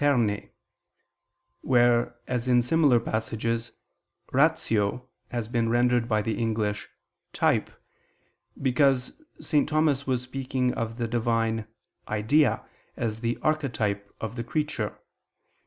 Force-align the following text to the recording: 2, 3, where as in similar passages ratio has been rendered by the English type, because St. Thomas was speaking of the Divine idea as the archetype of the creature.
2, 0.01 0.25
3, 0.25 0.49
where 1.61 2.15
as 2.25 2.47
in 2.47 2.59
similar 2.59 2.99
passages 2.99 3.71
ratio 4.31 5.07
has 5.29 5.47
been 5.47 5.69
rendered 5.69 6.07
by 6.09 6.23
the 6.23 6.39
English 6.39 6.89
type, 7.33 7.69
because 8.59 9.13
St. 9.39 9.69
Thomas 9.69 10.07
was 10.07 10.23
speaking 10.23 10.73
of 10.73 10.97
the 10.97 11.07
Divine 11.07 11.67
idea 12.07 12.65
as 12.97 13.19
the 13.19 13.37
archetype 13.43 14.11
of 14.19 14.37
the 14.37 14.43
creature. 14.43 14.97